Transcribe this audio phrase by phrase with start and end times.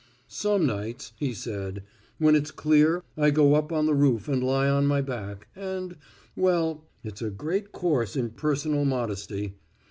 [0.27, 1.83] "Some nights," he said,
[2.17, 5.95] "when it's clear I go up on the roof and lie on my back, and,
[6.35, 9.57] well, it's a great course in personal modesty.